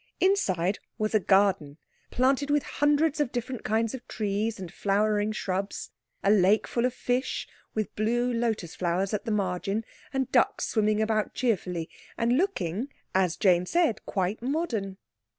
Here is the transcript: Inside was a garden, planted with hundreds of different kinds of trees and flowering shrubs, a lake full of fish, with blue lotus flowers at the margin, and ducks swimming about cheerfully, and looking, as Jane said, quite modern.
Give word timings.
Inside 0.19 0.79
was 0.97 1.13
a 1.13 1.19
garden, 1.19 1.77
planted 2.09 2.49
with 2.49 2.63
hundreds 2.63 3.19
of 3.19 3.31
different 3.31 3.63
kinds 3.63 3.93
of 3.93 4.07
trees 4.07 4.59
and 4.59 4.73
flowering 4.73 5.31
shrubs, 5.31 5.91
a 6.23 6.31
lake 6.31 6.65
full 6.65 6.85
of 6.85 6.93
fish, 6.95 7.47
with 7.75 7.95
blue 7.95 8.33
lotus 8.33 8.73
flowers 8.73 9.13
at 9.13 9.25
the 9.25 9.31
margin, 9.31 9.85
and 10.11 10.31
ducks 10.31 10.67
swimming 10.67 11.03
about 11.03 11.35
cheerfully, 11.35 11.87
and 12.17 12.35
looking, 12.35 12.87
as 13.13 13.37
Jane 13.37 13.67
said, 13.67 14.03
quite 14.07 14.41
modern. 14.41 14.97